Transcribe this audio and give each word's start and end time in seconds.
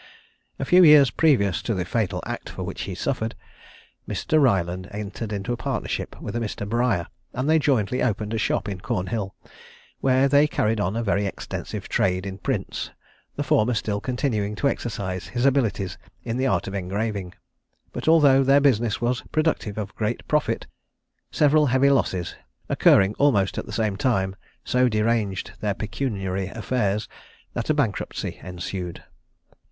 A 0.57 0.65
few 0.65 0.83
years 0.83 1.11
previous 1.11 1.61
to 1.61 1.75
the 1.75 1.85
fatal 1.85 2.23
act 2.25 2.49
for 2.49 2.63
which 2.63 2.81
he 2.89 2.95
suffered, 2.95 3.35
Mr. 4.09 4.41
Ryland 4.41 4.87
entered 4.89 5.31
into 5.31 5.55
partnership 5.55 6.19
with 6.19 6.35
a 6.35 6.39
Mr. 6.39 6.67
Bryer, 6.67 7.05
and 7.33 7.47
they 7.47 7.59
jointly 7.59 8.01
opened 8.01 8.33
a 8.33 8.39
shop 8.39 8.67
in 8.67 8.81
Cornhill, 8.81 9.35
where 9.99 10.27
they 10.27 10.47
carried 10.47 10.79
on 10.79 10.95
a 10.95 11.03
very 11.03 11.27
extensive 11.27 11.87
trade 11.87 12.25
in 12.25 12.39
prints; 12.39 12.89
the 13.35 13.43
former 13.43 13.75
still 13.75 14.01
continuing 14.01 14.55
to 14.55 14.67
exercise 14.67 15.27
his 15.27 15.45
abilities 15.45 15.99
in 16.23 16.37
the 16.37 16.47
art 16.47 16.67
of 16.67 16.73
engraving. 16.73 17.33
But 17.93 18.07
although 18.07 18.43
their 18.43 18.59
business 18.59 19.01
was 19.01 19.21
productive 19.31 19.77
of 19.77 19.93
great 19.95 20.27
profit, 20.27 20.65
several 21.29 21.67
heavy 21.67 21.91
losses, 21.91 22.35
occurring 22.69 23.13
almost 23.19 23.59
at 23.59 23.67
the 23.67 23.71
same 23.71 23.97
time, 23.97 24.35
so 24.63 24.89
deranged 24.89 25.51
their 25.61 25.75
pecuniary 25.75 26.47
affairs, 26.47 27.07
that 27.53 27.69
a 27.69 27.75
bankruptcy 27.75 28.39
ensued. 28.41 29.03